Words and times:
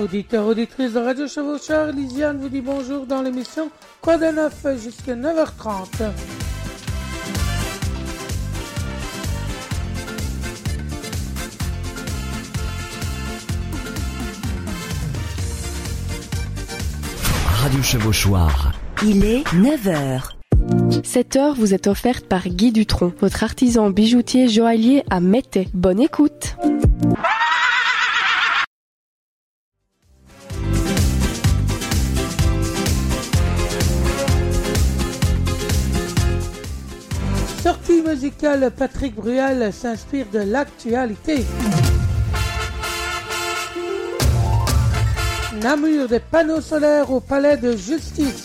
Auditeurs, 0.00 0.46
auditrices 0.46 0.94
de 0.94 0.98
Radio 0.98 1.28
Chevaucheur, 1.28 1.92
Lisiane 1.92 2.38
vous 2.38 2.48
dit 2.48 2.62
bonjour 2.62 3.04
dans 3.04 3.20
l'émission 3.20 3.70
Quoi 4.00 4.16
de 4.16 4.24
neuf 4.26 4.66
jusqu'à 4.82 5.14
9h30. 5.14 6.10
Radio 17.44 17.82
Chevauchoir. 17.82 18.72
Il 19.02 19.22
est 19.26 19.42
9h. 19.52 20.30
Cette 21.04 21.36
heure 21.36 21.54
vous 21.54 21.74
est 21.74 21.86
offerte 21.86 22.24
par 22.24 22.48
Guy 22.48 22.72
Dutronc, 22.72 23.12
votre 23.20 23.44
artisan 23.44 23.90
bijoutier 23.90 24.48
joaillier 24.48 25.04
à 25.10 25.20
Mété. 25.20 25.68
Bonne 25.74 26.00
écoute. 26.00 26.56
Sortie 26.62 27.39
musicale, 38.10 38.72
Patrick 38.76 39.14
Bruel 39.14 39.72
s'inspire 39.72 40.26
de 40.32 40.40
l'actualité. 40.40 41.44
Namur 45.62 46.08
des 46.08 46.18
panneaux 46.18 46.60
solaires 46.60 47.12
au 47.12 47.20
palais 47.20 47.56
de 47.56 47.76
justice. 47.76 48.42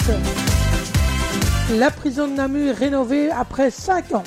La 1.79 1.89
prison 1.89 2.27
de 2.27 2.33
Namur 2.33 2.75
rénovée 2.75 3.31
après 3.31 3.71
5 3.71 4.13
ans. 4.13 4.23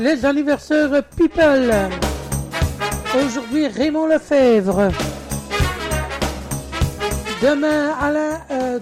Les 0.00 0.24
anniversaires 0.24 1.02
People. 1.16 1.72
Aujourd'hui, 3.14 3.68
Raymond 3.68 4.06
Lefebvre. 4.06 4.88
Demain, 7.42 7.92
Alain 8.00 8.40
euh, 8.50 8.78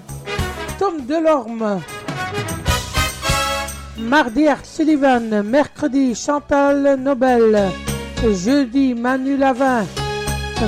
Tom 0.78 1.04
Delorme. 1.06 1.80
Mardi, 3.98 4.46
Art 4.46 4.64
Sullivan. 4.64 5.42
Mercredi, 5.42 6.14
Chantal 6.14 6.96
Nobel. 7.00 7.70
Jeudi, 8.22 8.94
Manu 8.94 9.36
Lavin. 9.36 9.84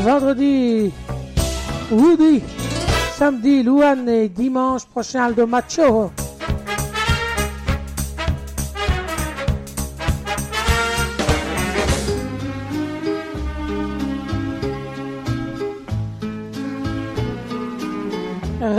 Vendredi, 0.04 0.92
Woody. 1.92 2.42
Samedi, 3.16 3.62
Louane. 3.62 4.08
Et 4.08 4.28
dimanche 4.28 4.84
prochain, 4.86 5.24
Aldo 5.24 5.46
Macho. 5.46 6.10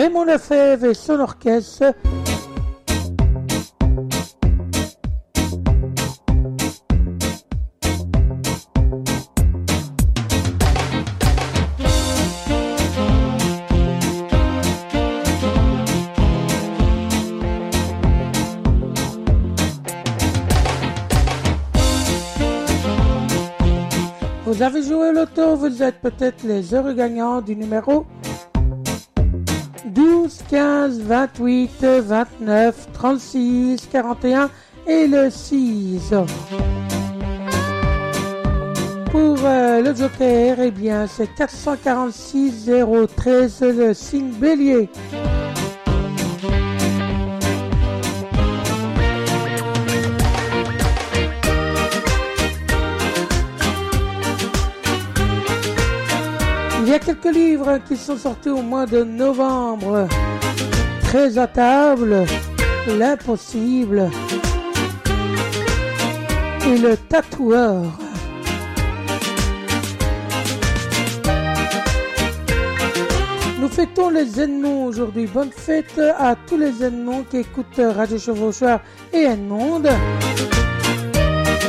Raymond 0.01 0.23
Lefebvre 0.23 0.85
et 0.85 0.93
son 0.95 1.19
orchestre. 1.19 1.93
Vous 24.45 24.63
avez 24.63 24.81
joué 24.81 25.09
au 25.09 25.11
loto, 25.11 25.55
vous 25.57 25.83
êtes 25.83 26.01
peut-être 26.01 26.41
les 26.41 26.73
heureux 26.73 26.93
gagnants 26.93 27.41
du 27.41 27.55
numéro 27.55 28.07
12, 30.31 30.43
15, 30.49 30.99
28, 31.01 31.83
29, 31.83 32.87
36, 32.93 33.87
41 33.91 34.49
et 34.87 35.07
le 35.07 35.29
6. 35.29 36.13
Pour 39.11 39.37
euh, 39.43 39.81
le 39.81 39.93
Joker, 39.93 40.57
eh 40.59 40.71
bien, 40.71 41.05
c'est 41.07 41.27
446 41.35 42.69
013, 43.17 43.61
le 43.61 43.93
signe 43.93 44.31
bélier. 44.31 44.89
Y 56.91 56.95
a 56.95 56.99
quelques 56.99 57.33
livres 57.33 57.79
qui 57.87 57.95
sont 57.95 58.17
sortis 58.17 58.49
au 58.49 58.61
mois 58.61 58.85
de 58.85 59.01
novembre. 59.01 60.09
Très 61.03 61.37
à 61.37 61.47
table, 61.47 62.25
l'impossible 62.85 64.09
et 66.67 66.77
le 66.77 66.97
tatoueur. 66.97 67.85
Nous 73.61 73.69
fêtons 73.69 74.09
les 74.09 74.41
Edmonds 74.41 74.83
aujourd'hui. 74.87 75.27
Bonne 75.27 75.51
fête 75.51 76.01
à 76.19 76.35
tous 76.35 76.57
les 76.57 76.83
Edmonds 76.83 77.23
qui 77.29 77.37
écoutent 77.37 77.79
Radio 77.95 78.17
Chevauchoir 78.17 78.81
et 79.13 79.23
Edmond. 79.23 79.83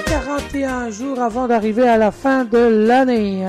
41 0.07 0.91
jours 0.91 1.21
avant 1.21 1.47
d'arriver 1.47 1.87
à 1.87 1.97
la 1.97 2.11
fin 2.11 2.45
de 2.45 2.59
l'année. 2.59 3.47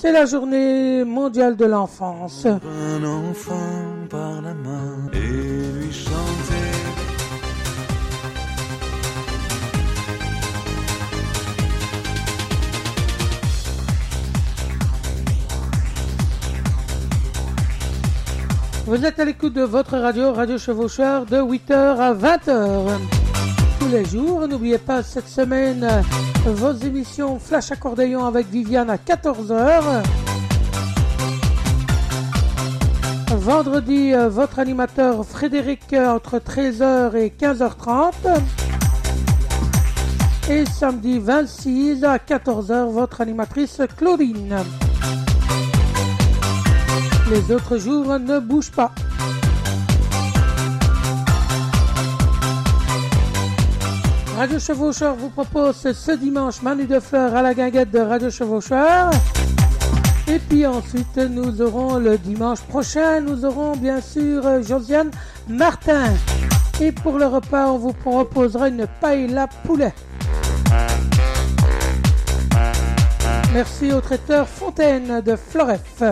C'est 0.00 0.12
la 0.12 0.26
journée 0.26 1.02
mondiale 1.02 1.56
de 1.56 1.64
l'enfance. 1.64 2.46
Un 2.46 3.04
enfant 3.04 3.82
par 4.08 4.40
la 4.42 4.54
main 4.54 5.10
et 5.12 5.16
lui 5.16 5.92
chanter. 5.92 6.14
Vous 18.86 19.04
êtes 19.04 19.18
à 19.18 19.24
l'écoute 19.24 19.52
de 19.52 19.62
votre 19.62 19.98
radio, 19.98 20.32
Radio 20.32 20.58
Chevaucheur, 20.58 21.26
de 21.26 21.38
8h 21.38 21.72
à 21.72 22.14
20h. 22.14 23.27
Les 23.90 24.04
jours, 24.04 24.46
n'oubliez 24.46 24.76
pas 24.76 25.02
cette 25.02 25.28
semaine 25.28 25.86
vos 26.44 26.72
émissions 26.72 27.38
Flash 27.38 27.72
Accordéon 27.72 28.26
avec 28.26 28.46
Viviane 28.48 28.90
à 28.90 28.96
14h. 28.96 30.02
Vendredi, 33.30 34.12
euh, 34.12 34.28
votre 34.28 34.58
animateur 34.58 35.24
Frédéric 35.24 35.94
euh, 35.94 36.08
entre 36.10 36.38
13h 36.38 37.16
et 37.16 37.30
15h30. 37.30 38.12
Et 40.50 40.66
samedi 40.66 41.18
26 41.18 42.04
à 42.04 42.18
14h, 42.18 42.90
votre 42.90 43.22
animatrice 43.22 43.80
Claudine. 43.96 44.56
Les 47.30 47.54
autres 47.54 47.78
jours 47.78 48.18
ne 48.18 48.38
bougent 48.38 48.72
pas. 48.72 48.92
Radio 54.38 54.60
Chevaucheur 54.60 55.16
vous 55.16 55.30
propose 55.30 55.74
ce 55.74 56.12
dimanche 56.12 56.62
Manu 56.62 56.86
de 56.86 57.00
Fleurs 57.00 57.34
à 57.34 57.42
la 57.42 57.54
guinguette 57.54 57.90
de 57.90 57.98
Radio 57.98 58.30
Chevaucheur. 58.30 59.10
Et 60.28 60.38
puis 60.38 60.64
ensuite, 60.64 61.16
nous 61.16 61.60
aurons 61.60 61.98
le 61.98 62.16
dimanche 62.18 62.60
prochain, 62.60 63.20
nous 63.20 63.44
aurons 63.44 63.74
bien 63.74 64.00
sûr 64.00 64.62
Josiane 64.62 65.10
Martin. 65.48 66.14
Et 66.80 66.92
pour 66.92 67.18
le 67.18 67.26
repas, 67.26 67.66
on 67.66 67.78
vous 67.78 67.92
proposera 67.92 68.68
une 68.68 68.86
paella 69.00 69.48
poulet. 69.66 69.92
Merci 73.52 73.90
au 73.90 74.00
traiteur 74.00 74.46
Fontaine 74.46 75.20
de 75.20 75.34
Floref. 75.34 76.04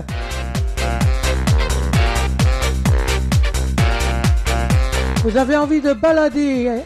Vous 5.22 5.37
avez 5.37 5.56
envie 5.56 5.81
de 5.81 5.93
balader 5.93 6.82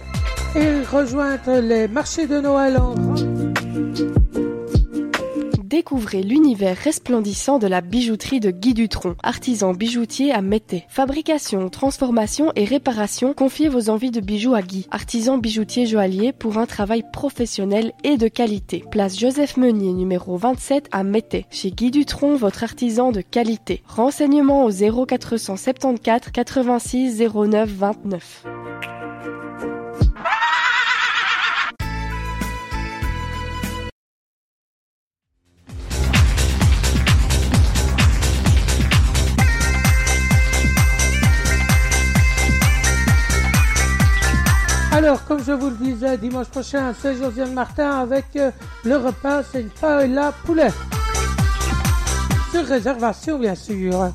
et 0.56 0.82
rejoindre 0.82 1.60
les 1.60 1.88
marchés 1.88 2.26
de 2.26 2.40
Noël 2.40 2.78
Découvrez 5.64 6.22
l'univers 6.22 6.76
resplendissant 6.76 7.58
de 7.58 7.66
la 7.66 7.80
bijouterie 7.80 8.40
de 8.40 8.50
Guy 8.50 8.74
Dutronc, 8.74 9.14
artisan 9.22 9.72
bijoutier 9.72 10.32
à 10.32 10.42
Mété. 10.42 10.84
Fabrication, 10.88 11.68
transformation 11.68 12.52
et 12.56 12.64
réparation, 12.64 13.34
confiez 13.34 13.68
vos 13.68 13.88
envies 13.88 14.10
de 14.10 14.20
bijoux 14.20 14.54
à 14.54 14.62
Guy, 14.62 14.86
artisan 14.90 15.38
bijoutier 15.38 15.86
joaillier 15.86 16.32
pour 16.32 16.58
un 16.58 16.66
travail 16.66 17.04
professionnel 17.12 17.92
et 18.02 18.16
de 18.16 18.28
qualité. 18.28 18.84
Place 18.90 19.18
Joseph 19.18 19.56
Meunier 19.56 19.92
numéro 19.92 20.36
27 20.36 20.88
à 20.90 21.04
Mété. 21.04 21.46
Chez 21.50 21.70
Guy 21.70 21.90
Dutronc, 21.90 22.34
votre 22.34 22.64
artisan 22.64 23.12
de 23.12 23.20
qualité. 23.20 23.82
Renseignements 23.86 24.64
au 24.64 24.70
0474 24.70 26.30
86 26.32 27.22
09 27.32 27.68
29. 27.68 28.44
Alors, 45.10 45.24
comme 45.24 45.42
je 45.42 45.50
vous 45.50 45.70
le 45.70 45.76
disais, 45.76 46.16
dimanche 46.18 46.46
prochain, 46.46 46.94
c'est 46.96 47.16
Josiane 47.16 47.52
Martin 47.52 47.98
avec 47.98 48.26
euh, 48.36 48.52
le 48.84 48.96
repas, 48.96 49.42
c'est 49.42 49.62
une 49.62 49.68
paella 49.68 50.32
poulet. 50.44 50.70
Sur 52.52 52.64
réservation, 52.64 53.36
bien 53.36 53.56
sûr. 53.56 54.12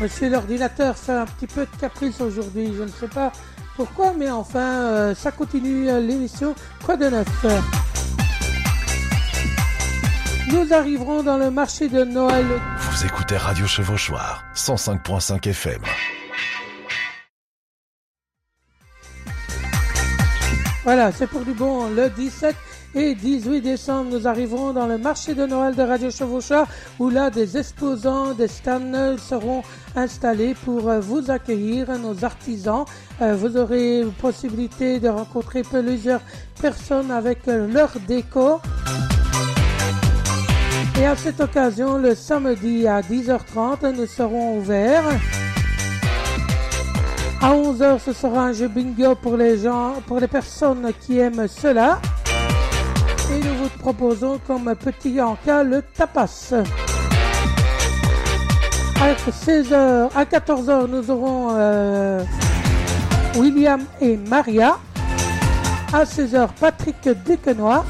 Monsieur 0.00 0.30
l'ordinateur 0.30 0.96
fait 0.96 1.12
un 1.12 1.26
petit 1.26 1.46
peu 1.46 1.66
de 1.66 1.76
caprice 1.78 2.22
aujourd'hui, 2.22 2.72
je 2.74 2.84
ne 2.84 2.88
sais 2.88 3.06
pas 3.06 3.32
pourquoi, 3.76 4.14
mais 4.16 4.30
enfin, 4.30 4.58
euh, 4.60 5.14
ça 5.14 5.30
continue 5.30 5.90
euh, 5.90 6.00
l'émission 6.00 6.54
Quoi 6.86 6.96
de 6.96 7.06
neuf? 7.10 7.28
Nous 10.48 10.72
arriverons 10.72 11.22
dans 11.22 11.36
le 11.36 11.50
marché 11.50 11.88
de 11.88 12.04
Noël. 12.04 12.46
Vous 12.78 13.04
écoutez 13.04 13.36
Radio 13.36 13.66
Chevauchoir, 13.66 14.42
105.5 14.54 15.46
FM. 15.46 15.82
Voilà, 20.82 21.12
c'est 21.12 21.26
pour 21.26 21.42
du 21.42 21.52
bon. 21.52 21.90
Le 21.90 22.08
17 22.08 22.56
et 22.94 23.14
18 23.14 23.60
décembre, 23.60 24.10
nous 24.10 24.26
arriverons 24.26 24.72
dans 24.72 24.86
le 24.86 24.98
marché 24.98 25.34
de 25.34 25.46
Noël 25.46 25.76
de 25.76 25.82
Radio 25.82 26.10
Chevauchoir 26.10 26.66
où 26.98 27.08
là, 27.08 27.30
des 27.30 27.56
exposants, 27.56 28.34
des 28.34 28.48
stands 28.48 29.16
seront 29.16 29.62
installés 29.94 30.54
pour 30.64 30.88
euh, 30.88 30.98
vous 30.98 31.30
accueillir, 31.30 31.96
nos 31.98 32.24
artisans. 32.24 32.84
Euh, 33.22 33.36
vous 33.36 33.56
aurez 33.56 34.04
possibilité 34.20 34.98
de 34.98 35.08
rencontrer 35.08 35.62
plusieurs 35.62 36.20
personnes 36.60 37.12
avec 37.12 37.46
euh, 37.46 37.72
leur 37.72 37.90
déco. 38.08 38.60
Et 40.98 41.06
à 41.06 41.14
cette 41.14 41.40
occasion, 41.40 41.96
le 41.96 42.14
samedi 42.14 42.88
à 42.88 43.00
10h30, 43.02 43.94
nous 43.94 44.06
serons 44.06 44.58
ouverts. 44.58 45.08
À 47.40 47.54
11h, 47.54 48.00
ce 48.00 48.12
sera 48.12 48.46
un 48.46 48.52
jeu 48.52 48.68
bingo 48.68 49.14
pour 49.14 49.36
les 49.36 50.28
personnes 50.28 50.90
qui 51.00 51.18
aiment 51.18 51.46
cela. 51.48 52.00
Proposons 53.80 54.38
comme 54.46 54.74
petit 54.74 55.20
encas 55.20 55.62
le 55.62 55.82
tapas. 55.82 56.52
À 59.00 59.14
16h, 59.14 60.10
à 60.14 60.24
14h, 60.24 60.86
nous 60.86 61.10
aurons 61.10 61.48
euh, 61.52 62.22
William 63.36 63.80
et 64.02 64.18
Maria. 64.18 64.76
À 65.94 66.04
16h, 66.04 66.48
Patrick 66.60 67.08
Duquenois. 67.24 67.86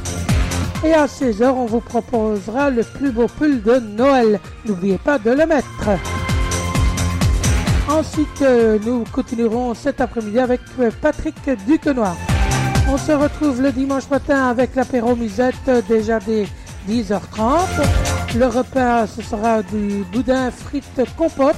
Et 0.85 0.95
à 0.95 1.07
16h, 1.07 1.49
on 1.49 1.67
vous 1.67 1.81
proposera 1.81 2.71
le 2.71 2.85
plus 2.85 3.11
beau 3.11 3.27
pull 3.27 3.61
de 3.61 3.81
Noël. 3.81 4.39
N'oubliez 4.67 4.99
pas 4.99 5.19
de 5.19 5.33
le 5.33 5.45
mettre. 5.45 5.91
Ensuite, 7.89 8.43
euh, 8.43 8.79
nous 8.87 9.03
continuerons 9.11 9.75
cet 9.75 10.01
après-midi 10.01 10.39
avec 10.39 10.61
Patrick 11.03 11.35
Duquenois. 11.67 12.15
On 12.93 12.99
se 12.99 13.13
retrouve 13.13 13.63
le 13.63 13.71
dimanche 13.71 14.11
matin 14.11 14.49
avec 14.49 14.75
l'apéro 14.75 15.15
musette 15.15 15.55
euh, 15.69 15.81
déjà 15.89 16.19
dès 16.19 16.49
10h30. 16.89 17.61
Le 18.37 18.47
repas, 18.47 19.07
ce 19.07 19.23
sera 19.23 19.63
du 19.63 20.05
boudin 20.13 20.51
frites 20.51 21.01
compote. 21.17 21.55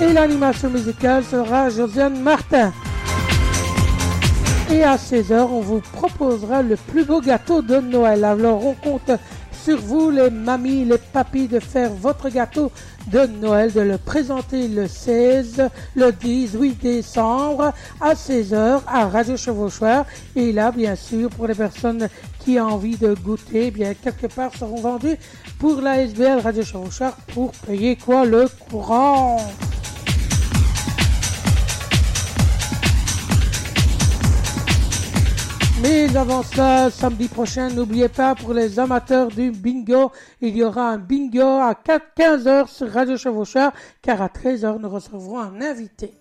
Et 0.00 0.10
l'animation 0.10 0.70
musicale 0.70 1.22
sera 1.22 1.68
Josiane 1.68 2.18
Martin. 2.18 2.72
Et 4.72 4.82
à 4.82 4.96
16h, 4.96 5.34
on 5.34 5.60
vous 5.60 5.82
proposera 5.92 6.62
le 6.62 6.76
plus 6.76 7.04
beau 7.04 7.20
gâteau 7.20 7.60
de 7.60 7.76
Noël. 7.76 8.24
Alors, 8.24 8.64
on 8.64 8.72
compte 8.72 9.10
sur 9.66 9.80
vous, 9.80 10.10
les 10.10 10.30
mamies, 10.30 10.84
les 10.84 10.96
papis, 10.96 11.48
de 11.48 11.58
faire 11.58 11.90
votre 11.90 12.28
gâteau 12.28 12.70
de 13.08 13.26
Noël, 13.26 13.72
de 13.72 13.80
le 13.80 13.98
présenter 13.98 14.68
le 14.68 14.86
16, 14.86 15.70
le 15.96 16.12
18 16.12 16.80
décembre 16.80 17.72
à 18.00 18.14
16h 18.14 18.82
à 18.86 19.08
Radio 19.08 19.36
Chevauchoir. 19.36 20.04
Et 20.36 20.52
là, 20.52 20.70
bien 20.70 20.94
sûr, 20.94 21.30
pour 21.30 21.48
les 21.48 21.56
personnes 21.56 22.08
qui 22.38 22.60
ont 22.60 22.74
envie 22.74 22.96
de 22.96 23.14
goûter, 23.14 23.72
bien, 23.72 23.94
quelque 23.94 24.28
part 24.28 24.54
seront 24.54 24.80
vendus 24.80 25.16
pour 25.58 25.80
la 25.80 26.00
SBL 26.02 26.38
Radio 26.44 26.62
Chevauchoir 26.62 27.16
pour 27.34 27.50
payer 27.66 27.96
quoi? 27.96 28.24
Le 28.24 28.46
courant. 28.70 29.38
Mais 35.82 36.16
avant 36.16 36.42
ça, 36.42 36.90
samedi 36.90 37.28
prochain, 37.28 37.68
n'oubliez 37.68 38.08
pas 38.08 38.34
pour 38.34 38.54
les 38.54 38.78
amateurs 38.78 39.28
du 39.28 39.50
bingo, 39.50 40.10
il 40.40 40.56
y 40.56 40.64
aura 40.64 40.88
un 40.88 40.96
bingo 40.96 41.42
à 41.42 41.74
15h 41.74 42.68
sur 42.68 42.90
Radio 42.90 43.18
Chevaucheur, 43.18 43.72
car 44.00 44.22
à 44.22 44.28
13h, 44.28 44.80
nous 44.80 44.88
recevrons 44.88 45.38
un 45.38 45.60
invité. 45.60 46.14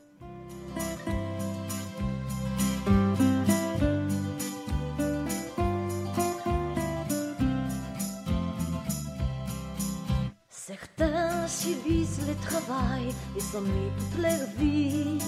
Le. 14.17 15.19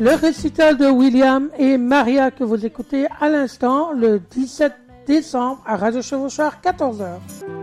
Le 0.00 0.14
récital 0.14 0.78
de 0.78 0.86
William 0.86 1.50
et 1.58 1.76
Maria 1.76 2.30
que 2.30 2.44
vous 2.44 2.64
écoutez 2.64 3.06
à 3.20 3.28
l'instant 3.28 3.92
le 3.92 4.20
17 4.20 4.72
décembre 5.06 5.62
à 5.66 5.76
Radio 5.76 6.00
Chevauchoir 6.00 6.60
14h. 6.62 7.53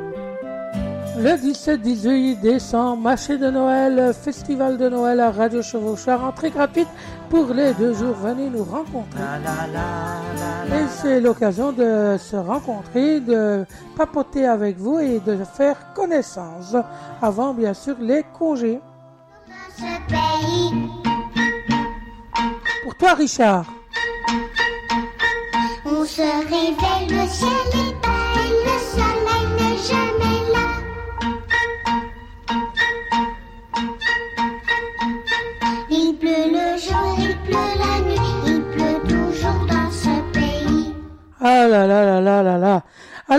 Le 1.24 1.36
17-18 1.38 2.40
décembre, 2.40 3.04
marché 3.04 3.38
de 3.38 3.52
Noël, 3.52 4.12
festival 4.12 4.80
de 4.80 4.90
Noël 4.90 5.20
à 5.20 5.30
Radio 5.30 5.62
Chevauchoir, 5.62 6.24
entrée 6.24 6.50
gratuite 6.50 6.88
pour 7.30 7.54
les 7.54 7.76
deux 7.76 7.94
jours. 7.94 8.16
Venez 8.16 8.50
nous 8.50 8.64
rencontrer. 8.64 9.20
Et 10.70 10.88
c'est 10.90 11.22
l'occasion 11.22 11.74
de 11.74 12.18
se 12.18 12.36
rencontrer, 12.36 13.20
de 13.20 13.68
papoter 13.96 14.48
avec 14.48 14.78
vous 14.78 14.98
et 14.98 15.20
de 15.20 15.38
faire 15.44 15.94
connaissance 15.94 16.76
avant 17.22 17.54
bien 17.54 17.76
sûr 17.76 17.98
les 18.00 18.24
congés. 18.40 18.80
Pour 22.82 22.96
toi, 22.96 23.14
Richard. 23.14 23.66
On 25.86 26.04
se 26.04 26.22
réveille, 26.22 27.10
le 27.10 27.28
ciel 27.28 27.91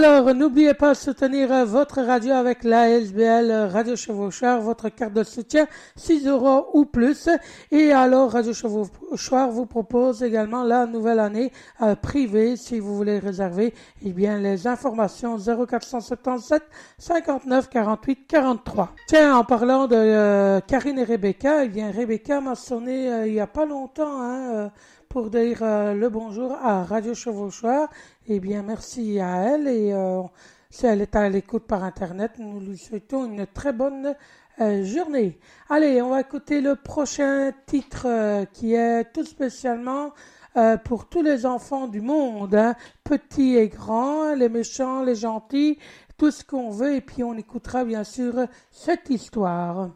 Alors, 0.05 0.35
n'oubliez 0.35 0.75
pas 0.75 0.95
de 0.95 0.97
soutenir 0.97 1.53
euh, 1.53 1.65
votre 1.65 2.03
radio 2.03 2.33
avec 2.33 2.65
la 2.65 2.91
SBL 2.91 3.51
euh, 3.53 3.69
Radio 3.69 3.95
Chevaucheur, 3.95 4.61
votre 4.61 4.89
carte 4.89 5.13
de 5.13 5.23
soutien, 5.23 5.69
6 5.95 6.27
euros 6.27 6.67
ou 6.75 6.87
plus. 6.87 7.29
Et 7.71 7.93
alors, 7.93 8.33
Radio 8.33 8.53
Chevaucheur 8.53 9.51
vous 9.51 9.65
propose 9.65 10.25
également 10.25 10.65
la 10.65 10.87
nouvelle 10.87 11.21
année 11.21 11.53
euh, 11.83 11.95
privée, 11.95 12.57
si 12.57 12.81
vous 12.81 12.97
voulez 12.97 13.21
réserver, 13.21 13.75
eh 14.05 14.13
bien, 14.13 14.39
les 14.39 14.67
informations 14.67 15.37
0477 15.39 16.65
59 16.99 17.71
48 17.71 18.27
43. 18.27 18.95
Tiens, 19.07 19.37
en 19.37 19.45
parlant 19.45 19.87
de 19.87 20.59
Karine 20.67 20.99
et 20.99 21.05
Rebecca, 21.05 21.63
eh 21.63 21.69
bien, 21.69 21.93
Rebecca 21.93 22.41
m'a 22.41 22.57
sonné 22.57 23.29
il 23.29 23.35
y 23.35 23.41
a 23.41 23.47
pas 23.47 23.67
longtemps, 23.67 24.21
hein, 24.21 24.73
pour 25.13 25.29
dire 25.29 25.59
euh, 25.61 25.93
le 25.93 26.09
bonjour 26.09 26.53
à 26.53 26.85
Radio 26.85 27.13
Chevauchoir. 27.13 27.91
Eh 28.29 28.41
bien, 28.41 28.63
merci 28.63 29.21
à 29.21 29.43
elle 29.43 29.69
et 29.69 29.93
euh, 29.93 30.23
si 30.71 30.87
elle 30.87 31.03
est 31.03 31.15
à 31.15 31.29
l'écoute 31.29 31.65
par 31.65 31.85
Internet, 31.85 32.33
nous 32.39 32.59
lui 32.61 32.79
souhaitons 32.79 33.27
une 33.27 33.47
très 33.47 33.75
bonne 33.75 34.15
euh, 34.63 34.83
journée. 34.85 35.39
Allez, 35.69 36.01
on 36.01 36.09
va 36.09 36.23
écouter 36.23 36.63
le 36.63 36.77
prochain 36.77 37.53
titre 37.67 38.07
qui 38.55 38.73
est 38.73 39.05
tout 39.13 39.27
spécialement 39.27 40.13
pour 40.85 41.07
tous 41.11 41.23
les 41.23 41.45
enfants 41.45 41.89
du 41.89 42.01
monde, 42.01 42.55
hein, 42.55 42.75
petits 43.05 43.57
et 43.57 43.69
grands, 43.69 44.35
les 44.35 44.49
méchants, 44.49 45.03
les 45.03 45.15
gentils, 45.15 45.79
tout 46.17 46.31
ce 46.31 46.43
qu'on 46.43 46.71
veut 46.71 46.95
et 46.95 47.01
puis 47.03 47.23
on 47.23 47.35
écoutera 47.35 47.85
bien 47.85 48.05
sûr 48.05 48.47
cette 48.71 49.11
histoire. 49.11 49.91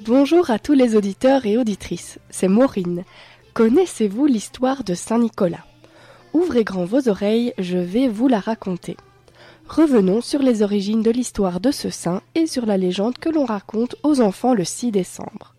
Bonjour 0.00 0.50
à 0.50 0.58
tous 0.58 0.72
les 0.72 0.96
auditeurs 0.96 1.46
et 1.46 1.56
auditrices, 1.56 2.18
c'est 2.28 2.48
Maureen. 2.48 3.04
Connaissez-vous 3.54 4.26
l'histoire 4.26 4.82
de 4.82 4.94
Saint-Nicolas 4.94 5.64
Ouvrez 6.32 6.64
grand 6.64 6.84
vos 6.84 7.08
oreilles, 7.08 7.54
je 7.56 7.78
vais 7.78 8.08
vous 8.08 8.26
la 8.26 8.40
raconter. 8.40 8.96
Revenons 9.68 10.20
sur 10.20 10.42
les 10.42 10.62
origines 10.62 11.02
de 11.02 11.12
l'histoire 11.12 11.60
de 11.60 11.70
ce 11.70 11.88
saint 11.88 12.20
et 12.34 12.48
sur 12.48 12.66
la 12.66 12.76
légende 12.76 13.16
que 13.16 13.28
l'on 13.28 13.44
raconte 13.44 13.94
aux 14.02 14.20
enfants 14.20 14.54
le 14.54 14.64
6 14.64 14.90
décembre. 14.90 15.54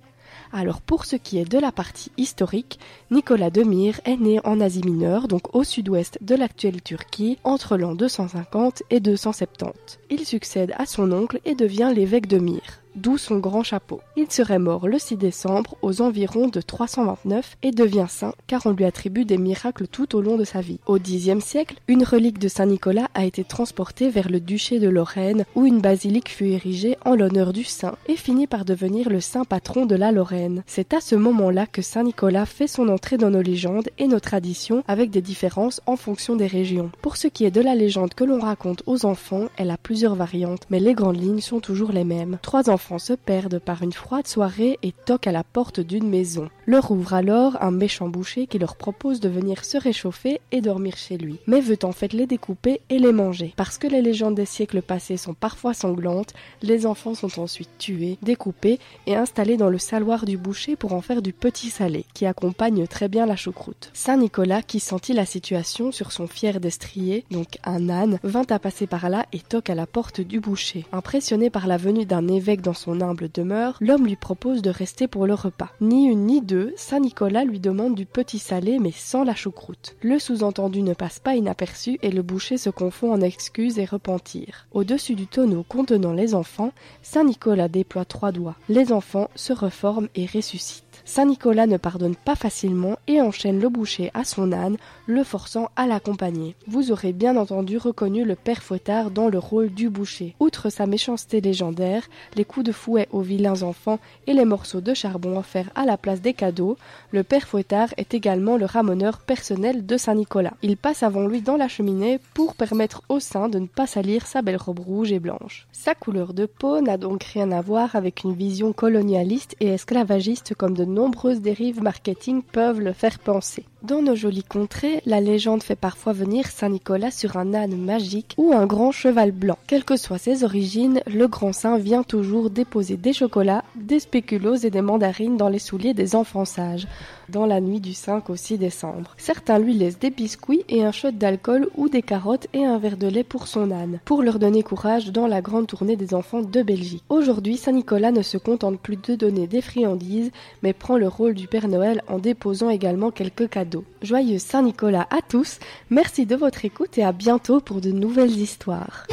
Alors 0.52 0.82
pour 0.82 1.06
ce 1.06 1.16
qui 1.16 1.38
est 1.38 1.50
de 1.50 1.58
la 1.58 1.72
partie 1.72 2.12
historique, 2.18 2.82
Nicolas 3.12 3.50
de 3.50 3.64
Myre 3.64 4.02
est 4.04 4.18
né 4.18 4.42
en 4.44 4.60
Asie 4.60 4.84
mineure, 4.84 5.30
donc 5.30 5.56
au 5.56 5.64
sud-ouest 5.64 6.18
de 6.20 6.36
l'actuelle 6.36 6.82
Turquie, 6.82 7.38
entre 7.46 7.78
l'an 7.78 7.96
250 7.96 8.84
et 8.90 9.00
270. 9.00 10.00
Il 10.10 10.26
succède 10.26 10.74
à 10.78 10.86
son 10.86 11.14
oncle 11.14 11.40
et 11.46 11.56
devient 11.56 11.94
l'évêque 11.96 12.28
de 12.28 12.40
Myre 12.40 12.82
d'où 12.96 13.18
son 13.18 13.38
grand 13.38 13.64
chapeau. 13.64 14.02
Il 14.16 14.32
serait 14.32 14.60
mort 14.60 14.88
le 14.88 15.00
6 15.00 15.18
décembre 15.18 15.76
aux 15.82 16.02
environs 16.02 16.48
de 16.48 16.62
329 16.62 17.58
et 17.64 17.72
devient 17.72 18.08
saint 18.10 18.34
car 18.48 18.66
on 18.66 18.72
lui 18.72 18.86
attribue 18.86 19.26
des 19.26 19.38
miracles 19.38 19.88
tout 19.88 20.16
au 20.16 20.22
long 20.22 20.38
de 20.38 20.44
sa 20.44 20.62
vie. 20.62 20.80
Au 20.86 20.98
Xe 20.98 21.40
siècle, 21.40 21.80
une 21.88 22.04
relique 22.04 22.40
de 22.40 22.48
Saint 22.48 22.66
Nicolas 22.66 23.08
a 23.14 23.26
été 23.26 23.44
transportée 23.44 24.10
vers 24.10 24.30
le 24.30 24.40
duché 24.40 24.80
de 24.80 24.90
Lorraine 24.90 25.46
où 25.56 25.66
une 25.66 25.82
basilique 25.82 26.30
fut 26.30 26.48
érigée 26.48 26.98
en 27.06 27.16
l'honneur 27.16 27.54
du 27.54 27.64
saint 27.64 27.96
et 28.08 28.16
finit 28.16 28.48
par 28.48 28.66
devenir 28.66 29.10
le 29.10 29.22
saint 29.22 29.46
patron 29.46 29.86
de 29.86 29.96
la 29.96 30.12
Lorraine. 30.12 30.64
C'est 30.68 30.94
à 30.94 31.02
ce 31.02 31.16
moment-là 31.16 31.66
que 31.66 31.82
Saint 31.82 32.04
Nicolas 32.04 32.46
fait 32.46 32.68
son 32.68 32.90
entrée 32.90 33.18
dans 33.18 33.30
nos 33.30 33.42
légendes 33.42 33.90
et 33.98 34.08
nos 34.08 34.20
traditions 34.20 34.84
avec 34.88 35.10
des 35.10 35.22
différences 35.22 35.82
en 35.86 35.96
fonction 35.96 36.36
des 36.36 36.48
régions. 36.48 36.92
Pour 37.02 37.18
ce 37.18 37.28
qui 37.28 37.46
est 37.46 37.52
de 37.52 37.62
la 37.62 37.76
légende 37.76 38.14
que 38.14 38.24
l'on 38.24 38.40
raconte 38.40 38.84
aux 38.86 39.06
enfants, 39.06 39.46
elle 39.58 39.72
a 39.72 39.78
plusieurs 39.78 40.16
variantes, 40.16 40.66
mais 40.70 40.80
les 40.80 40.94
grandes 40.94 41.22
lignes 41.22 41.42
sont 41.42 41.60
toujours 41.60 41.92
les 41.92 42.04
mêmes. 42.04 42.38
Trois 42.42 42.70
se 42.98 43.14
perdent 43.14 43.60
par 43.60 43.82
une 43.82 43.94
froide 43.94 44.28
soirée 44.28 44.78
et 44.84 44.92
toquent 44.92 45.28
à 45.28 45.32
la 45.32 45.44
porte 45.44 45.80
d'une 45.80 46.08
maison. 46.08 46.50
Leur 46.66 46.92
ouvre 46.92 47.14
alors 47.14 47.62
un 47.62 47.72
méchant 47.72 48.08
boucher 48.08 48.48
qui 48.48 48.60
leur 48.60 48.76
propose 48.76 49.20
de 49.20 49.30
venir 49.30 49.66
se 49.66 49.78
réchauffer 49.78 50.40
et 50.52 50.62
dormir 50.62 50.96
chez 50.98 51.18
lui, 51.18 51.40
mais 51.48 51.62
veut 51.62 51.80
en 51.84 51.92
fait 51.92 52.14
les 52.14 52.28
découper 52.28 52.82
et 52.90 53.00
les 53.00 53.12
manger. 53.12 53.54
Parce 53.56 53.78
que 53.78 53.88
les 53.88 54.02
légendes 54.02 54.36
des 54.36 54.46
siècles 54.46 54.82
passés 54.82 55.18
sont 55.18 55.34
parfois 55.34 55.74
sanglantes, 55.74 56.34
les 56.62 56.86
enfants 56.86 57.16
sont 57.16 57.40
ensuite 57.40 57.78
tués, 57.78 58.18
découpés 58.22 58.80
et 59.08 59.16
installés 59.16 59.58
dans 59.58 59.70
le 59.70 59.78
saloir 59.78 60.26
du 60.26 60.38
boucher 60.38 60.76
pour 60.76 60.94
en 60.94 61.02
faire 61.02 61.22
du 61.22 61.34
petit 61.34 61.70
salé, 61.70 62.06
qui 62.14 62.26
accompagne 62.26 62.88
très 62.88 63.10
bien 63.10 63.26
la 63.26 63.36
choucroute. 63.36 63.90
Saint 63.94 64.18
Nicolas, 64.18 64.62
qui 64.62 64.80
sentit 64.80 65.14
la 65.14 65.26
situation 65.26 65.92
sur 65.92 66.12
son 66.12 66.28
fier 66.28 66.60
destrier, 66.60 67.26
donc 67.32 67.58
un 67.64 67.90
âne, 67.90 68.20
vint 68.24 68.46
à 68.50 68.60
passer 68.60 68.88
par 68.88 69.10
là 69.10 69.26
et 69.34 69.40
toque 69.40 69.70
à 69.70 69.76
la 69.76 69.88
porte 69.88 70.22
du 70.22 70.40
boucher. 70.40 70.86
Impressionné 70.92 71.50
par 71.50 71.68
la 71.68 71.78
venue 71.78 72.06
d'un 72.06 72.28
évêque 72.28 72.62
dans 72.62 72.74
son 72.76 73.02
humble 73.02 73.30
demeure, 73.34 73.78
l'homme 73.80 74.06
lui 74.06 74.16
propose 74.16 74.62
de 74.62 74.70
rester 74.70 75.08
pour 75.08 75.28
le 75.28 75.34
repas. 75.34 75.72
Ni 75.82 76.06
une 76.06 76.26
ni 76.26 76.42
deux, 76.42 76.74
Saint 76.78 77.00
Nicolas 77.00 77.44
lui 77.44 77.60
demande 77.60 77.96
du 77.96 78.06
petit 78.06 78.40
salé 78.40 78.80
mais 78.80 78.92
sans 78.92 79.24
la 79.24 79.36
choucroute. 79.36 79.96
Le 80.02 80.20
sous-entendu 80.20 80.82
ne 80.82 80.94
passe 80.94 81.20
pas 81.20 81.36
inaperçu 81.36 81.98
et 82.02 82.12
le 82.12 82.22
boucher 82.22 82.58
se 82.58 82.70
confond 82.70 83.12
en 83.12 83.22
excuses 83.22 83.80
et 83.80 83.86
repentir. 83.86 84.68
Au-dessus 84.72 85.16
du 85.16 85.28
tonneau 85.28 85.64
contenant 85.68 86.14
les 86.14 86.36
enfants, 86.36 86.72
Saint 87.02 87.24
Nicolas 87.24 87.68
déploie 87.68 88.06
trois 88.06 88.32
doigts. 88.32 88.56
Les 88.70 88.92
enfants 88.92 89.30
se 89.36 89.54
reforment 89.54 90.10
et 90.16 90.26
ressuscitent. 90.26 90.85
Saint 91.08 91.26
Nicolas 91.26 91.68
ne 91.68 91.78
pardonne 91.78 92.16
pas 92.16 92.36
facilement 92.36 92.98
et 93.06 93.22
enchaîne 93.22 93.60
le 93.60 93.70
boucher 93.70 94.10
à 94.16 94.24
son 94.24 94.52
âne, 94.52 94.78
le 95.06 95.24
forçant 95.24 95.70
à 95.76 95.86
l'accompagner. 95.86 96.56
Vous 96.66 96.92
aurez 96.92 97.14
bien 97.14 97.38
entendu 97.38 97.78
reconnu 97.78 98.26
le 98.26 98.34
père 98.34 98.64
Fouettard 98.64 99.12
dans 99.12 99.30
le 99.30 99.38
rôle 99.38 99.70
du 99.70 99.88
boucher. 99.92 100.36
Outre 100.40 100.72
sa 100.72 100.88
méchanceté 100.88 101.42
légendaire, 101.42 102.08
les 102.36 102.44
coups 102.44 102.66
de 102.66 102.72
fouet 102.72 103.08
aux 103.12 103.22
vilains 103.22 103.62
enfants 103.62 104.00
et 104.26 104.34
les 104.34 104.46
morceaux 104.46 104.82
de 104.82 104.96
charbon 104.96 105.38
offerts 105.38 105.70
à 105.76 105.86
la 105.86 105.96
place 105.96 106.22
des 106.22 106.34
cadeaux, 106.34 106.76
le 107.12 107.22
père 107.22 107.48
Fouettard 107.48 107.94
est 107.98 108.16
également 108.16 108.58
le 108.58 108.66
ramoneur 108.66 109.20
personnel 109.20 109.86
de 109.86 109.98
Saint 109.98 110.16
Nicolas. 110.16 110.54
Il 110.64 110.76
passe 110.76 111.04
avant 111.04 111.28
lui 111.28 111.42
dans 111.42 111.56
la 111.56 111.68
cheminée 111.68 112.20
pour 112.34 112.56
permettre 112.56 113.04
au 113.10 113.20
saint 113.20 113.48
de 113.48 113.60
ne 113.60 113.68
pas 113.68 113.86
salir 113.86 114.26
sa 114.26 114.42
belle 114.42 114.58
robe 114.58 114.80
rouge 114.80 115.12
et 115.12 115.20
blanche. 115.20 115.68
Sa 115.72 115.94
couleur 115.94 116.34
de 116.34 116.48
peau 116.48 116.82
n'a 116.82 116.98
donc 116.98 117.24
rien 117.24 117.52
à 117.52 117.62
voir 117.62 117.96
avec 117.96 118.24
une 118.24 118.34
vision 118.34 118.74
colonialiste 118.74 119.56
et 119.60 119.68
esclavagiste 119.68 120.56
comme 120.56 120.76
de 120.76 120.95
nombreuses 120.96 121.42
dérives 121.42 121.82
marketing 121.82 122.42
peuvent 122.42 122.80
le 122.80 122.94
faire 122.94 123.20
penser. 123.20 123.66
Dans 123.84 124.02
nos 124.02 124.16
jolies 124.16 124.44
contrées, 124.44 125.02
la 125.06 125.22
légende 125.22 125.62
fait 125.62 125.76
parfois 125.76 126.14
venir 126.14 126.48
Saint 126.48 126.70
Nicolas 126.70 127.12
sur 127.12 127.38
un 127.38 127.54
âne 127.54 127.78
magique 127.78 128.34
ou 128.38 128.52
un 128.54 128.66
grand 128.66 128.92
cheval 128.92 129.32
blanc. 129.32 129.60
Quelles 129.68 129.84
que 129.84 129.98
soient 129.98 130.18
ses 130.18 130.44
origines, 130.44 131.02
le 131.06 131.28
grand 131.28 131.54
saint 131.54 131.78
vient 131.78 132.02
toujours 132.02 132.50
déposer 132.50 132.98
des 132.98 133.14
chocolats, 133.14 133.64
des 133.76 134.00
spéculoos 134.00 134.56
et 134.56 134.72
des 134.72 134.82
mandarines 134.82 135.38
dans 135.38 135.50
les 135.50 135.60
souliers 135.60 135.94
des 135.94 136.16
enfants 136.16 136.46
sages, 136.46 136.88
dans 137.30 137.46
la 137.46 137.62
nuit 137.62 137.80
du 137.80 137.94
5 137.94 138.30
au 138.30 138.36
6 138.36 138.58
décembre. 138.58 139.16
Certains 139.18 139.60
lui 139.60 139.74
laissent 139.74 140.00
des 140.00 140.10
biscuits 140.10 140.64
et 140.70 140.84
un 140.84 140.92
shot 140.92 141.12
d'alcool 141.12 141.70
ou 141.76 141.90
des 141.90 142.02
carottes 142.02 142.48
et 142.54 142.66
un 142.66 142.78
verre 142.78 142.98
de 142.98 143.08
lait 143.08 143.24
pour 143.24 143.48
son 143.48 143.72
âne, 143.72 144.00
pour 144.06 144.24
leur 144.24 144.40
donner 144.40 144.64
courage 144.64 145.12
dans 145.12 145.28
la 145.28 145.42
grande 145.42 145.68
tournée 145.68 145.96
des 145.96 146.14
enfants 146.14 146.42
de 146.42 146.62
Belgique. 146.62 147.04
Aujourd'hui, 147.10 147.58
Saint 147.58 147.72
Nicolas 147.72 148.12
ne 148.12 148.22
se 148.22 148.38
contente 148.38 148.80
plus 148.80 148.98
de 148.98 149.16
donner 149.16 149.48
des 149.48 149.62
friandises, 149.62 150.32
mais 150.64 150.74
prend 150.74 150.98
le 150.98 151.08
rôle 151.08 151.34
du 151.34 151.48
Père 151.48 151.68
Noël 151.68 152.02
en 152.08 152.20
déposant 152.20 152.70
également 152.70 153.12
quelques 153.12 153.50
cadeaux. 153.50 153.86
Joyeux 154.02 154.40
Saint-Nicolas 154.40 155.08
à 155.10 155.22
tous, 155.28 155.60
merci 155.90 156.26
de 156.26 156.36
votre 156.36 156.66
écoute 156.66 156.98
et 156.98 157.04
à 157.04 157.12
bientôt 157.12 157.60
pour 157.60 157.82
de 157.82 157.92
nouvelles 157.92 158.38
histoires. 158.38 159.08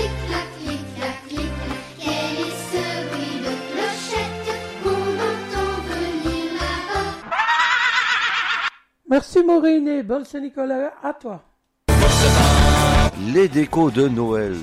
Merci 9.13 9.45
Maureen 9.45 9.87
et 9.89 10.03
bonne 10.03 10.25
Saint-Nicolas 10.25 10.95
à 11.03 11.13
toi. 11.13 11.43
Les 13.35 13.47
décos 13.47 13.91
de 13.91 14.09
Noël. 14.09 14.57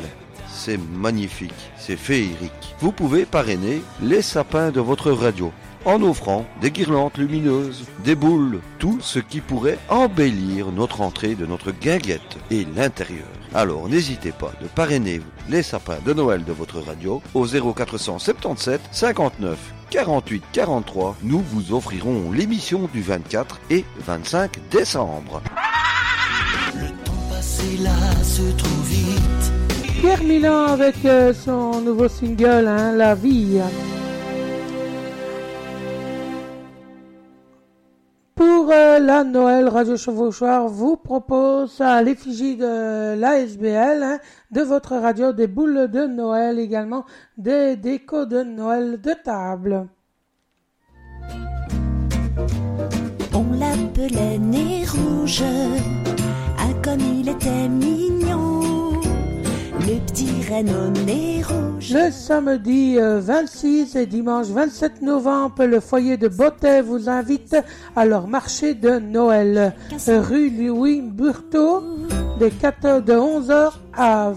C'est 0.47 0.79
magnifique, 0.79 1.53
c'est 1.77 1.95
féerique. 1.95 2.75
Vous 2.79 2.91
pouvez 2.91 3.25
parrainer 3.25 3.83
les 4.01 4.23
sapins 4.23 4.71
de 4.71 4.79
votre 4.79 5.11
radio 5.11 5.51
en 5.85 6.01
offrant 6.01 6.47
des 6.61 6.71
guirlandes 6.71 7.15
lumineuses, 7.15 7.85
des 8.03 8.15
boules, 8.15 8.59
tout 8.79 8.97
ce 9.01 9.19
qui 9.19 9.39
pourrait 9.39 9.77
embellir 9.87 10.71
notre 10.71 11.01
entrée 11.01 11.35
de 11.35 11.45
notre 11.45 11.71
guinguette 11.71 12.39
et 12.49 12.65
l'intérieur. 12.75 13.27
Alors 13.53 13.87
n'hésitez 13.87 14.31
pas 14.31 14.53
de 14.63 14.67
parrainer 14.67 15.21
les 15.47 15.61
sapins 15.61 15.99
de 16.03 16.13
Noël 16.13 16.43
de 16.43 16.53
votre 16.53 16.79
radio 16.79 17.21
au 17.35 17.45
0477 17.45 18.81
59 18.89 19.73
48 19.89 20.43
43. 20.51 21.17
Nous 21.23 21.39
vous 21.39 21.73
offrirons 21.73 22.31
l'émission 22.31 22.89
du 22.93 23.01
24 23.01 23.59
et 23.69 23.85
25 24.05 24.59
décembre. 24.71 25.41
Le 26.75 26.87
temps 27.03 27.13
passé 27.29 27.77
là 27.77 28.23
se 28.23 28.43
trouve 28.57 28.87
vite. 28.87 29.99
Pierre 29.99 30.23
Milan 30.23 30.67
avec 30.67 30.95
euh, 31.05 31.33
son 31.33 31.81
nouveau 31.81 32.07
single, 32.07 32.67
hein, 32.67 32.93
La 32.93 33.15
vie. 33.15 33.59
La 38.99 39.23
Noël 39.23 39.67
Radio 39.67 39.95
Chevauchoir 39.95 40.67
vous 40.67 40.97
propose 40.97 41.79
à 41.79 42.01
l'effigie 42.01 42.57
de 42.57 43.15
l'ASBL 43.15 44.03
hein, 44.03 44.19
de 44.51 44.61
votre 44.61 44.95
radio 44.95 45.31
des 45.31 45.47
boules 45.47 45.87
de 45.89 46.05
Noël, 46.05 46.59
également 46.59 47.05
des 47.37 47.75
décos 47.75 48.25
de 48.25 48.43
Noël 48.43 48.99
de 49.01 49.13
table. 49.23 49.87
On 53.33 53.45
l'appelait 53.57 54.37
Nez 54.37 54.83
Rouge, 54.85 55.43
ah 56.57 56.73
comme 56.83 56.99
il 56.99 57.29
était 57.29 57.69
mignon, 57.69 58.99
le 59.79 59.99
petit 60.05 60.31
Renault 60.49 60.91
Nez 61.05 61.41
Rouge. 61.43 61.68
Le 61.81 62.11
samedi 62.11 62.97
euh, 62.99 63.21
26 63.21 63.95
et 63.95 64.05
dimanche 64.05 64.47
27 64.47 65.01
novembre, 65.01 65.63
le 65.63 65.79
foyer 65.79 66.17
de 66.17 66.27
Bottet 66.27 66.81
vous 66.81 67.07
invite 67.07 67.55
à 67.95 68.05
leur 68.05 68.27
marché 68.27 68.73
de 68.73 68.99
Noël, 68.99 69.73
rue 70.07 70.49
Louis 70.49 71.01
Burteau, 71.01 71.81
de, 72.39 72.49
14 72.49 73.03
de 73.05 73.13
11h 73.13 73.71
à 73.95 74.33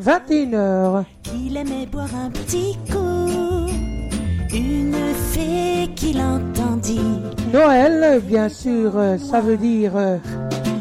21h. 0.00 1.04
qu'il 1.24 1.56
aimait 1.56 1.86
boire 1.86 2.14
un 2.24 2.30
petit 2.30 2.76
coup. 2.90 3.66
Une 4.54 4.94
fée 5.32 5.90
qui 5.96 6.12
l'entendit. 6.12 7.00
Noël, 7.52 8.20
bien 8.22 8.48
sûr, 8.48 8.92
euh, 8.96 9.18
ça 9.18 9.40
veut 9.40 9.56
dire 9.56 9.92
euh, 9.96 10.18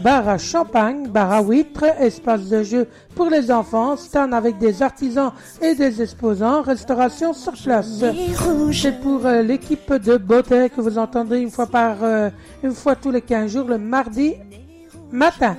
bar 0.05 0.29
à 0.29 0.37
champagne, 0.37 1.07
bar 1.07 1.31
à 1.31 1.41
huîtres, 1.41 1.99
espace 1.99 2.47
de 2.47 2.61
jeu 2.61 2.87
pour 3.15 3.27
les 3.27 3.49
enfants, 3.49 3.97
stand 3.97 4.35
avec 4.35 4.59
des 4.59 4.83
artisans 4.83 5.31
et 5.63 5.73
des 5.73 5.99
exposants, 5.99 6.61
restauration 6.61 7.33
sur 7.33 7.53
place. 7.53 8.03
C'est 8.71 9.01
pour 9.01 9.25
euh, 9.25 9.41
l'équipe 9.41 9.91
de 9.91 10.17
beauté 10.17 10.69
que 10.69 10.79
vous 10.79 10.99
entendrez 10.99 11.41
une 11.41 11.49
fois 11.49 11.65
par 11.65 12.03
euh, 12.03 12.29
une 12.63 12.75
fois 12.75 12.95
tous 12.95 13.09
les 13.09 13.21
15 13.21 13.51
jours 13.51 13.67
le 13.67 13.79
mardi 13.79 14.35
matin. 15.11 15.57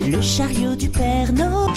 Le 0.00 0.20
chariot 0.20 0.74
du 0.74 0.88
Père 0.88 1.32
Noël. 1.32 1.72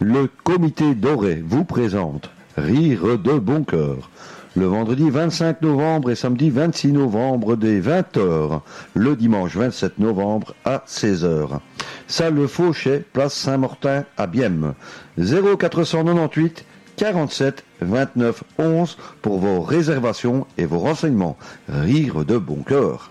Le 0.00 0.30
comité 0.42 0.94
doré 0.94 1.44
vous 1.46 1.64
présente 1.64 2.30
Rire 2.56 3.18
de 3.18 3.38
bon 3.38 3.62
cœur. 3.62 4.08
Le 4.56 4.64
vendredi 4.64 5.10
25 5.10 5.60
novembre 5.60 6.10
et 6.10 6.14
samedi 6.14 6.48
26 6.48 6.92
novembre 6.92 7.56
dès 7.56 7.78
20h. 7.78 8.60
Le 8.94 9.14
dimanche 9.14 9.54
27 9.54 9.98
novembre 9.98 10.54
à 10.64 10.82
16h. 10.88 11.58
Salle 12.06 12.48
Fauchet, 12.48 13.04
place 13.12 13.34
Saint-Martin 13.34 14.04
à 14.16 14.26
Biemme. 14.26 14.72
0498 15.18 16.64
47 16.96 17.64
29 17.82 18.44
11 18.56 18.96
pour 19.20 19.40
vos 19.40 19.60
réservations 19.60 20.46
et 20.56 20.64
vos 20.64 20.78
renseignements. 20.78 21.36
Rire 21.68 22.24
de 22.24 22.38
bon 22.38 22.62
cœur. 22.62 23.10